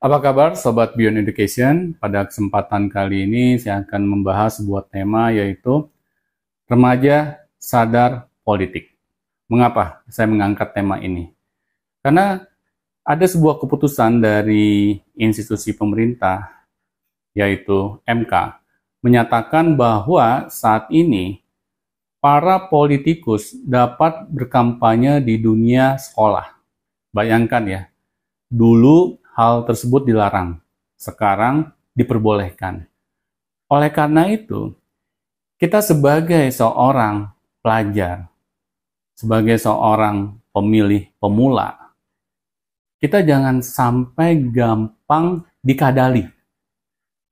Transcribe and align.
Apa 0.00 0.16
kabar 0.16 0.56
Sobat 0.56 0.96
Beyond 0.96 1.28
Education? 1.28 1.92
Pada 1.92 2.24
kesempatan 2.24 2.88
kali 2.88 3.28
ini 3.28 3.60
saya 3.60 3.84
akan 3.84 4.08
membahas 4.08 4.56
sebuah 4.56 4.88
tema 4.88 5.28
yaitu 5.28 5.92
Remaja 6.64 7.44
Sadar 7.60 8.24
Politik. 8.40 8.96
Mengapa 9.44 10.00
saya 10.08 10.24
mengangkat 10.24 10.72
tema 10.72 10.96
ini? 11.04 11.36
Karena 12.00 12.40
ada 13.04 13.26
sebuah 13.28 13.60
keputusan 13.60 14.24
dari 14.24 14.96
institusi 15.20 15.76
pemerintah 15.76 16.48
yaitu 17.36 18.00
MK 18.08 18.32
menyatakan 19.04 19.76
bahwa 19.76 20.48
saat 20.48 20.88
ini 20.88 21.44
para 22.24 22.72
politikus 22.72 23.52
dapat 23.68 24.24
berkampanye 24.32 25.20
di 25.20 25.36
dunia 25.36 26.00
sekolah. 26.00 26.56
Bayangkan 27.12 27.68
ya, 27.68 27.82
dulu 28.48 29.19
hal 29.40 29.64
tersebut 29.64 30.04
dilarang. 30.04 30.60
Sekarang 31.00 31.72
diperbolehkan. 31.96 32.84
Oleh 33.72 33.88
karena 33.88 34.28
itu, 34.28 34.76
kita 35.56 35.80
sebagai 35.80 36.44
seorang 36.52 37.32
pelajar, 37.64 38.28
sebagai 39.16 39.56
seorang 39.56 40.36
pemilih 40.52 41.08
pemula, 41.16 41.72
kita 43.00 43.24
jangan 43.24 43.64
sampai 43.64 44.36
gampang 44.52 45.40
dikadali 45.64 46.28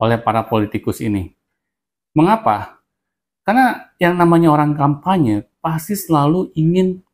oleh 0.00 0.16
para 0.16 0.40
politikus 0.48 1.04
ini. 1.04 1.28
Mengapa? 2.16 2.80
Karena 3.44 3.92
yang 4.00 4.16
namanya 4.16 4.56
orang 4.56 4.72
kampanye 4.72 5.44
pasti 5.60 5.92
selalu 5.92 6.56
ingin 6.56 7.04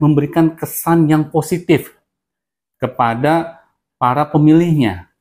memberikan 0.00 0.58
kesan 0.58 1.06
yang 1.06 1.28
positif 1.30 1.94
kepada 2.80 3.59
para 4.00 4.24
pemilihnya. 4.24 5.12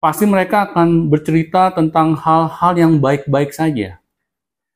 Pasti 0.00 0.24
mereka 0.24 0.72
akan 0.72 1.12
bercerita 1.12 1.68
tentang 1.76 2.16
hal-hal 2.16 2.72
yang 2.80 2.92
baik-baik 2.96 3.52
saja. 3.52 4.00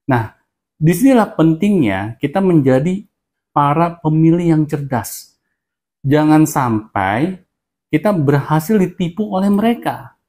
Nah, 0.04 0.36
di 0.76 0.92
sinilah 0.92 1.32
pentingnya 1.32 2.20
kita 2.20 2.44
menjadi 2.44 3.08
para 3.56 3.96
pemilih 3.96 4.52
yang 4.52 4.64
cerdas. 4.68 5.40
Jangan 6.04 6.44
sampai 6.44 7.40
kita 7.88 8.12
berhasil 8.12 8.76
ditipu 8.76 9.32
oleh 9.32 9.48
mereka. 9.48 10.20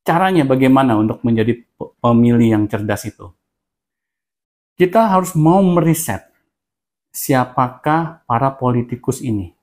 Caranya 0.00 0.48
bagaimana 0.48 0.96
untuk 0.96 1.20
menjadi 1.20 1.60
pemilih 2.00 2.56
yang 2.56 2.64
cerdas 2.64 3.04
itu? 3.04 3.28
Kita 4.80 5.12
harus 5.12 5.36
mau 5.36 5.60
meriset 5.60 6.24
siapakah 7.12 8.24
para 8.24 8.48
politikus 8.56 9.20
ini 9.20 9.57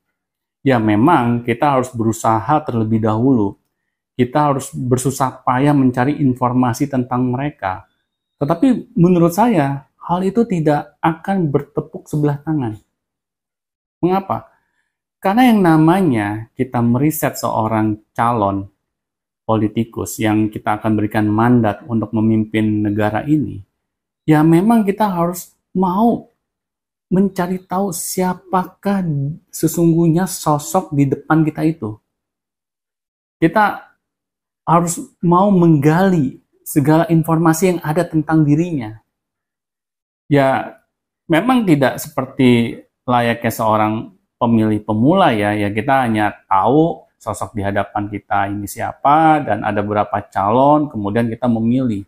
ya 0.65 0.81
memang 0.81 1.45
kita 1.45 1.77
harus 1.77 1.93
berusaha 1.93 2.57
terlebih 2.65 3.05
dahulu. 3.05 3.53
Kita 4.17 4.49
harus 4.49 4.73
bersusah 4.73 5.45
payah 5.45 5.75
mencari 5.77 6.17
informasi 6.17 6.89
tentang 6.89 7.29
mereka. 7.29 7.85
Tetapi 8.41 8.97
menurut 8.97 9.35
saya, 9.35 9.85
hal 10.01 10.25
itu 10.25 10.41
tidak 10.49 10.97
akan 11.03 11.53
bertepuk 11.53 12.09
sebelah 12.09 12.41
tangan. 12.41 12.79
Mengapa? 14.01 14.49
Karena 15.19 15.51
yang 15.51 15.59
namanya 15.61 16.27
kita 16.55 16.79
meriset 16.79 17.35
seorang 17.35 17.97
calon 18.15 18.71
politikus 19.45 20.17
yang 20.17 20.49
kita 20.49 20.79
akan 20.81 20.95
berikan 20.97 21.27
mandat 21.29 21.83
untuk 21.85 22.13
memimpin 22.13 22.85
negara 22.85 23.25
ini, 23.25 23.61
ya 24.25 24.41
memang 24.45 24.85
kita 24.85 25.05
harus 25.05 25.53
mau 25.73 26.29
mencari 27.09 27.61
tahu 27.61 27.93
siapakah 27.93 29.05
sesungguhnya 29.53 30.25
sosok 30.25 30.93
di 30.93 31.05
depan 31.09 31.45
kita 31.45 31.61
itu. 31.63 31.97
Kita 33.37 33.95
harus 34.65 34.97
mau 35.21 35.53
menggali 35.53 36.41
segala 36.65 37.05
informasi 37.07 37.77
yang 37.77 37.79
ada 37.85 38.01
tentang 38.01 38.41
dirinya. 38.41 38.97
Ya, 40.25 40.81
memang 41.29 41.69
tidak 41.69 42.01
seperti 42.01 42.81
layaknya 43.05 43.53
seorang 43.53 43.93
pemilih 44.41 44.81
pemula 44.81 45.29
ya, 45.29 45.53
ya 45.53 45.69
kita 45.69 46.09
hanya 46.09 46.33
tahu 46.49 47.05
sosok 47.21 47.53
di 47.53 47.61
hadapan 47.61 48.09
kita 48.09 48.49
ini 48.49 48.65
siapa 48.65 49.45
dan 49.45 49.61
ada 49.61 49.85
beberapa 49.85 50.21
calon, 50.29 50.89
kemudian 50.89 51.29
kita 51.29 51.45
memilih. 51.45 52.05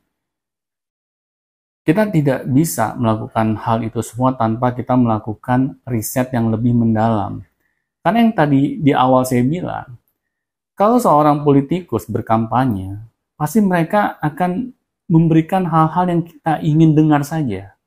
Kita 1.87 2.03
tidak 2.11 2.43
bisa 2.51 2.99
melakukan 2.99 3.55
hal 3.63 3.79
itu 3.79 4.03
semua 4.03 4.35
tanpa 4.35 4.75
kita 4.75 4.99
melakukan 4.99 5.79
riset 5.87 6.35
yang 6.35 6.51
lebih 6.51 6.75
mendalam. 6.75 7.47
Karena 8.03 8.27
yang 8.27 8.35
tadi 8.35 8.75
di 8.75 8.91
awal 8.91 9.23
saya 9.23 9.47
bilang, 9.47 9.95
kalau 10.75 10.99
seorang 10.99 11.47
politikus 11.47 12.03
berkampanye, 12.11 12.99
pasti 13.39 13.63
mereka 13.63 14.19
akan 14.19 14.75
memberikan 15.07 15.63
hal-hal 15.63 16.11
yang 16.11 16.21
kita 16.27 16.59
ingin 16.59 16.91
dengar 16.91 17.23
saja. 17.23 17.79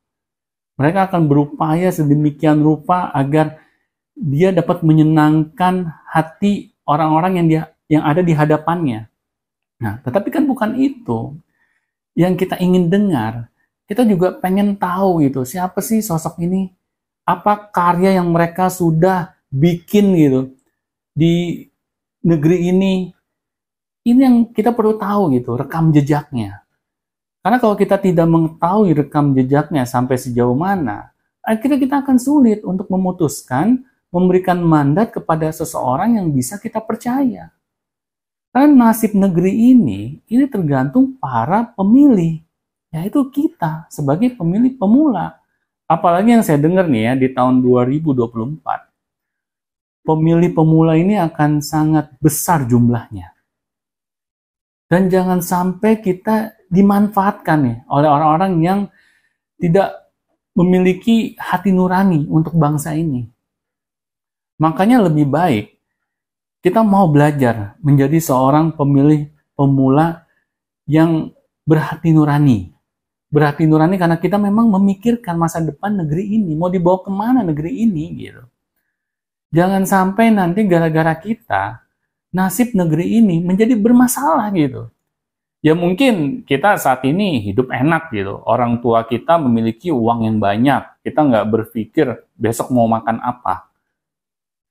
Mereka 0.81 1.13
akan 1.13 1.29
berupaya 1.29 1.93
sedemikian 1.93 2.65
rupa 2.65 3.13
agar 3.13 3.61
dia 4.17 4.49
dapat 4.49 4.81
menyenangkan 4.81 5.93
hati 6.09 6.73
orang-orang 6.89 7.33
yang 7.37 7.47
dia 7.53 7.63
yang 7.93 8.09
ada 8.09 8.25
di 8.25 8.33
hadapannya. 8.33 9.13
Nah, 9.77 10.01
tetapi 10.01 10.33
kan 10.33 10.49
bukan 10.49 10.73
itu 10.81 11.37
yang 12.17 12.41
kita 12.41 12.57
ingin 12.65 12.89
dengar 12.89 13.50
kita 13.91 14.07
juga 14.07 14.39
pengen 14.39 14.79
tahu 14.79 15.27
gitu 15.27 15.43
siapa 15.43 15.83
sih 15.83 15.99
sosok 15.99 16.39
ini? 16.47 16.71
Apa 17.27 17.75
karya 17.75 18.23
yang 18.23 18.31
mereka 18.31 18.71
sudah 18.71 19.35
bikin 19.51 20.15
gitu 20.15 20.41
di 21.11 21.67
negeri 22.23 22.71
ini? 22.71 23.11
Ini 24.07 24.21
yang 24.23 24.37
kita 24.55 24.71
perlu 24.71 24.95
tahu 24.95 25.35
gitu 25.35 25.59
rekam 25.59 25.91
jejaknya. 25.91 26.63
Karena 27.43 27.59
kalau 27.59 27.75
kita 27.75 27.99
tidak 27.99 28.31
mengetahui 28.31 28.95
rekam 28.95 29.35
jejaknya 29.35 29.83
sampai 29.83 30.15
sejauh 30.23 30.55
mana 30.55 31.11
akhirnya 31.43 31.83
kita 31.83 31.95
akan 32.05 32.17
sulit 32.21 32.63
untuk 32.63 32.87
memutuskan 32.87 33.83
memberikan 34.11 34.63
mandat 34.63 35.15
kepada 35.15 35.51
seseorang 35.51 36.19
yang 36.19 36.31
bisa 36.31 36.59
kita 36.63 36.79
percaya. 36.79 37.51
Karena 38.51 38.91
nasib 38.91 39.15
negeri 39.15 39.75
ini 39.75 40.23
ini 40.27 40.45
tergantung 40.47 41.19
para 41.19 41.71
pemilih 41.75 42.43
yaitu 42.91 43.31
kita 43.31 43.87
sebagai 43.91 44.35
pemilih 44.35 44.75
pemula. 44.79 45.39
Apalagi 45.91 46.39
yang 46.39 46.45
saya 46.47 46.59
dengar 46.59 46.87
nih 46.87 47.03
ya 47.11 47.13
di 47.19 47.29
tahun 47.35 47.63
2024. 47.63 48.63
Pemilih 50.07 50.51
pemula 50.55 50.95
ini 50.99 51.19
akan 51.19 51.63
sangat 51.63 52.15
besar 52.23 52.67
jumlahnya. 52.67 53.35
Dan 54.91 55.07
jangan 55.07 55.39
sampai 55.39 56.03
kita 56.03 56.55
dimanfaatkan 56.67 57.59
nih 57.63 57.79
oleh 57.87 58.09
orang-orang 58.11 58.53
yang 58.63 58.81
tidak 59.59 60.11
memiliki 60.55 61.39
hati 61.39 61.71
nurani 61.71 62.27
untuk 62.27 62.59
bangsa 62.59 62.95
ini. 62.99 63.27
Makanya 64.59 65.07
lebih 65.07 65.31
baik 65.31 65.67
kita 66.61 66.85
mau 66.85 67.09
belajar 67.09 67.79
menjadi 67.81 68.21
seorang 68.21 68.77
pemilih 68.77 69.31
pemula 69.57 70.29
yang 70.85 71.33
berhati 71.65 72.13
nurani, 72.13 72.75
berarti 73.31 73.65
nurani 73.65 73.97
karena 73.97 74.19
kita 74.19 74.37
memang 74.37 74.67
memikirkan 74.67 75.39
masa 75.39 75.63
depan 75.63 75.95
negeri 76.03 76.37
ini, 76.37 76.59
mau 76.59 76.67
dibawa 76.67 77.01
ke 77.01 77.11
mana 77.15 77.41
negeri 77.47 77.87
ini 77.87 78.05
gitu. 78.19 78.43
Jangan 79.55 79.87
sampai 79.87 80.31
nanti 80.35 80.67
gara-gara 80.67 81.15
kita 81.15 81.83
nasib 82.31 82.75
negeri 82.75 83.23
ini 83.23 83.43
menjadi 83.43 83.75
bermasalah 83.79 84.51
gitu. 84.55 84.91
Ya 85.61 85.77
mungkin 85.77 86.41
kita 86.49 86.81
saat 86.81 87.05
ini 87.05 87.43
hidup 87.45 87.69
enak 87.69 88.15
gitu. 88.15 88.41
Orang 88.49 88.81
tua 88.81 89.05
kita 89.05 89.37
memiliki 89.37 89.93
uang 89.93 90.25
yang 90.25 90.37
banyak. 90.41 91.05
Kita 91.05 91.21
nggak 91.21 91.47
berpikir 91.53 92.07
besok 92.33 92.73
mau 92.73 92.89
makan 92.89 93.21
apa. 93.21 93.69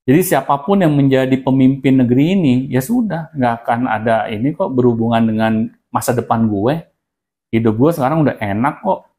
Jadi 0.09 0.33
siapa 0.33 0.57
pun 0.65 0.81
yang 0.81 0.97
menjadi 0.97 1.37
pemimpin 1.45 2.01
negeri 2.01 2.33
ini, 2.33 2.55
ya 2.73 2.81
sudah, 2.81 3.29
nggak 3.37 3.53
akan 3.61 3.85
ada 3.85 4.25
ini 4.33 4.57
kok 4.57 4.73
berhubungan 4.73 5.21
dengan 5.21 5.53
masa 5.93 6.17
depan 6.17 6.49
gue 6.49 6.88
hidup 7.49 7.75
gue 7.75 7.91
sekarang 7.93 8.25
udah 8.25 8.37
enak 8.37 8.81
kok 8.81 9.09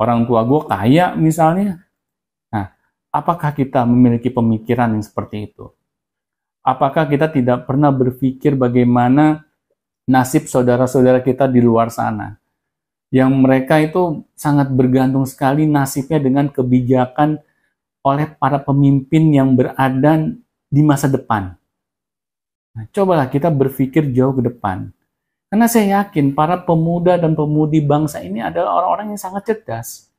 orang 0.00 0.24
tua 0.24 0.44
gue 0.44 0.60
kaya 0.68 1.16
misalnya 1.16 1.84
nah 2.52 2.72
apakah 3.12 3.52
kita 3.52 3.84
memiliki 3.84 4.32
pemikiran 4.32 4.96
yang 4.96 5.04
seperti 5.04 5.52
itu 5.52 5.70
apakah 6.64 7.08
kita 7.08 7.28
tidak 7.32 7.68
pernah 7.68 7.92
berpikir 7.92 8.56
bagaimana 8.56 9.44
nasib 10.08 10.48
saudara-saudara 10.48 11.20
kita 11.20 11.48
di 11.48 11.60
luar 11.60 11.92
sana 11.92 12.36
yang 13.08 13.32
mereka 13.32 13.80
itu 13.80 14.24
sangat 14.36 14.68
bergantung 14.68 15.24
sekali 15.24 15.64
nasibnya 15.64 16.20
dengan 16.20 16.52
kebijakan 16.52 17.40
oleh 18.04 18.26
para 18.36 18.60
pemimpin 18.60 19.32
yang 19.32 19.56
berada 19.56 20.28
di 20.68 20.82
masa 20.84 21.08
depan. 21.08 21.56
Nah, 22.76 22.84
cobalah 22.92 23.26
kita 23.32 23.48
berpikir 23.48 24.12
jauh 24.12 24.36
ke 24.36 24.44
depan. 24.44 24.92
Karena 25.48 25.64
saya 25.64 26.04
yakin 26.04 26.36
para 26.36 26.60
pemuda 26.60 27.16
dan 27.16 27.32
pemudi 27.32 27.80
bangsa 27.80 28.20
ini 28.20 28.44
adalah 28.44 28.84
orang-orang 28.84 29.16
yang 29.16 29.20
sangat 29.20 29.48
cerdas. 29.48 30.12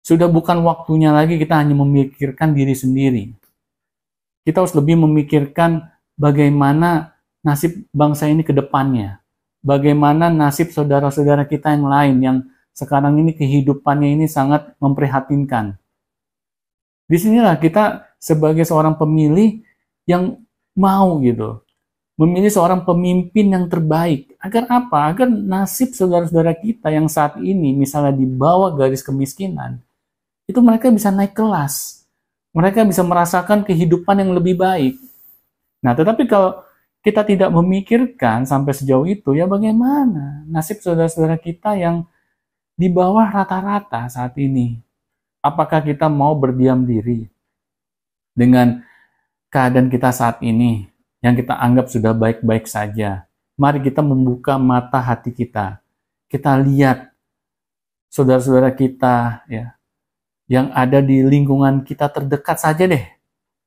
Sudah 0.00 0.26
bukan 0.32 0.64
waktunya 0.64 1.12
lagi 1.12 1.36
kita 1.36 1.60
hanya 1.60 1.76
memikirkan 1.76 2.56
diri 2.56 2.72
sendiri. 2.72 3.24
Kita 4.42 4.64
harus 4.64 4.74
lebih 4.74 4.98
memikirkan 4.98 5.92
bagaimana 6.16 7.14
nasib 7.44 7.86
bangsa 7.94 8.26
ini 8.26 8.42
ke 8.42 8.50
depannya. 8.50 9.22
Bagaimana 9.62 10.26
nasib 10.26 10.74
saudara-saudara 10.74 11.46
kita 11.46 11.70
yang 11.70 11.86
lain 11.86 12.16
yang 12.18 12.36
sekarang 12.74 13.20
ini 13.20 13.36
kehidupannya 13.36 14.18
ini 14.18 14.26
sangat 14.26 14.74
memprihatinkan. 14.82 15.78
Di 17.06 17.20
sinilah 17.20 17.60
kita 17.60 18.16
sebagai 18.16 18.64
seorang 18.64 18.96
pemilih 18.96 19.60
yang 20.08 20.40
mau 20.74 21.20
gitu, 21.20 21.60
memilih 22.16 22.52
seorang 22.52 22.84
pemimpin 22.84 23.52
yang 23.52 23.66
terbaik. 23.68 24.36
Agar 24.36 24.68
apa? 24.68 25.08
Agar 25.12 25.28
nasib 25.28 25.96
saudara-saudara 25.96 26.52
kita 26.52 26.92
yang 26.92 27.08
saat 27.08 27.40
ini 27.40 27.72
misalnya 27.72 28.12
di 28.12 28.28
bawah 28.28 28.72
garis 28.76 29.00
kemiskinan, 29.00 29.80
itu 30.44 30.60
mereka 30.60 30.92
bisa 30.92 31.08
naik 31.08 31.32
kelas. 31.32 32.04
Mereka 32.52 32.84
bisa 32.84 33.00
merasakan 33.00 33.64
kehidupan 33.64 34.20
yang 34.20 34.36
lebih 34.36 34.60
baik. 34.60 35.00
Nah, 35.80 35.96
tetapi 35.96 36.28
kalau 36.28 36.60
kita 37.00 37.24
tidak 37.24 37.48
memikirkan 37.48 38.44
sampai 38.44 38.76
sejauh 38.76 39.08
itu, 39.08 39.32
ya 39.32 39.48
bagaimana 39.48 40.44
nasib 40.46 40.84
saudara-saudara 40.84 41.40
kita 41.40 41.74
yang 41.80 42.04
di 42.76 42.92
bawah 42.92 43.24
rata-rata 43.24 44.06
saat 44.12 44.36
ini? 44.36 44.76
Apakah 45.42 45.82
kita 45.82 46.06
mau 46.06 46.38
berdiam 46.38 46.86
diri 46.86 47.26
dengan 48.36 48.84
keadaan 49.50 49.90
kita 49.90 50.14
saat 50.14 50.38
ini 50.44 50.91
yang 51.22 51.38
kita 51.38 51.54
anggap 51.56 51.86
sudah 51.88 52.12
baik-baik 52.12 52.66
saja? 52.66 53.24
Mari 53.54 53.80
kita 53.80 54.02
membuka 54.02 54.58
mata 54.58 54.98
hati 54.98 55.30
kita. 55.30 55.78
Kita 56.26 56.58
lihat 56.58 57.14
saudara-saudara 58.10 58.74
kita 58.74 59.46
ya 59.46 59.78
yang 60.50 60.68
ada 60.74 61.00
di 61.00 61.24
lingkungan 61.24 61.86
kita 61.86 62.10
terdekat 62.12 62.60
saja 62.60 62.84
deh 62.84 63.04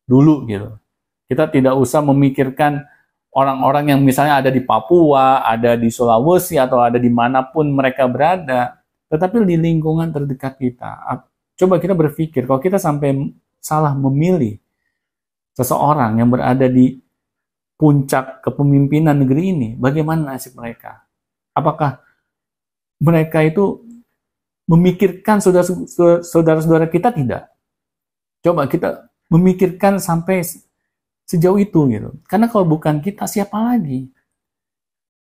dulu 0.06 0.46
gitu. 0.46 0.78
Kita 1.26 1.50
tidak 1.50 1.74
usah 1.82 2.06
memikirkan 2.06 2.86
orang-orang 3.34 3.92
yang 3.92 4.00
misalnya 4.06 4.40
ada 4.40 4.54
di 4.54 4.62
Papua, 4.62 5.42
ada 5.42 5.74
di 5.74 5.90
Sulawesi, 5.90 6.62
atau 6.62 6.80
ada 6.80 7.02
di 7.02 7.10
mana 7.10 7.42
pun 7.42 7.66
mereka 7.74 8.06
berada, 8.06 8.78
tetapi 9.10 9.42
di 9.44 9.58
lingkungan 9.58 10.14
terdekat 10.14 10.56
kita. 10.62 11.02
Coba 11.58 11.82
kita 11.82 11.98
berpikir, 11.98 12.46
kalau 12.46 12.62
kita 12.62 12.78
sampai 12.78 13.34
salah 13.58 13.98
memilih 13.98 14.62
seseorang 15.58 16.22
yang 16.22 16.30
berada 16.30 16.70
di 16.70 17.02
puncak 17.76 18.40
kepemimpinan 18.40 19.20
negeri 19.20 19.52
ini, 19.52 19.70
bagaimana 19.76 20.34
nasib 20.36 20.56
mereka? 20.56 21.04
Apakah 21.52 22.00
mereka 23.04 23.44
itu 23.44 23.84
memikirkan 24.68 25.44
saudara-saudara 25.44 26.88
kita 26.88 27.12
tidak? 27.12 27.52
Coba 28.40 28.66
kita 28.72 29.12
memikirkan 29.28 30.00
sampai 30.00 30.46
sejauh 31.26 31.58
itu 31.58 31.80
gitu. 31.90 32.16
Karena 32.30 32.48
kalau 32.48 32.64
bukan 32.64 33.02
kita 33.02 33.26
siapa 33.26 33.58
lagi? 33.58 34.08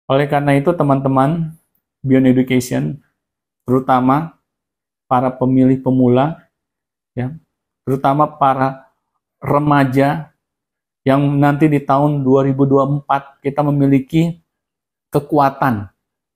Oleh 0.07 0.29
karena 0.29 0.55
itu 0.55 0.71
teman-teman 0.71 1.51
Beyond 2.05 2.31
Education 2.31 2.83
terutama 3.67 4.39
para 5.09 5.27
pemilih 5.33 5.83
pemula 5.83 6.47
ya, 7.11 7.35
terutama 7.83 8.23
para 8.29 8.87
remaja 9.43 10.31
yang 11.07 11.39
nanti 11.39 11.71
di 11.71 11.79
tahun 11.79 12.19
2024 12.27 13.39
kita 13.39 13.63
memiliki 13.63 14.43
kekuatan. 15.07 15.87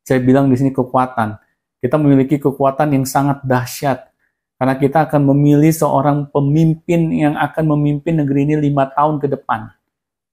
Saya 0.07 0.23
bilang 0.23 0.47
di 0.47 0.55
sini 0.55 0.71
kekuatan. 0.71 1.35
Kita 1.83 1.99
memiliki 1.99 2.39
kekuatan 2.39 2.95
yang 2.95 3.03
sangat 3.03 3.43
dahsyat 3.43 4.15
karena 4.55 4.77
kita 4.79 5.09
akan 5.09 5.33
memilih 5.35 5.73
seorang 5.75 6.29
pemimpin 6.31 7.11
yang 7.11 7.35
akan 7.35 7.75
memimpin 7.75 8.23
negeri 8.23 8.47
ini 8.47 8.55
lima 8.71 8.87
tahun 8.87 9.19
ke 9.19 9.27
depan. 9.27 9.73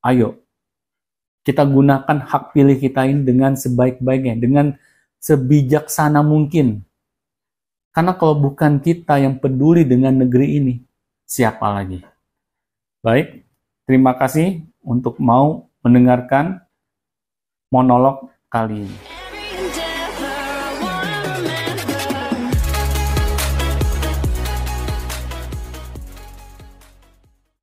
Ayo, 0.06 0.38
kita 1.42 1.64
gunakan 1.66 2.28
hak 2.28 2.54
pilih 2.54 2.76
kita 2.78 3.08
ini 3.10 3.24
dengan 3.24 3.58
sebaik-baiknya, 3.58 4.38
dengan 4.38 4.76
sebijaksana 5.18 6.20
mungkin. 6.22 6.84
Karena 7.90 8.14
kalau 8.14 8.38
bukan 8.38 8.78
kita 8.84 9.18
yang 9.18 9.40
peduli 9.40 9.82
dengan 9.82 10.20
negeri 10.20 10.60
ini, 10.60 10.74
siapa 11.24 11.72
lagi? 11.72 12.04
Baik, 13.00 13.47
terima 13.88 14.12
kasih 14.12 14.68
untuk 14.84 15.16
mau 15.16 15.72
mendengarkan 15.80 16.60
monolog 17.72 18.28
kali 18.52 18.84
ini. 18.84 19.17